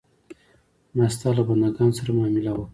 [0.95, 2.65] ما ستا له بندګانو سره معامله وکړه.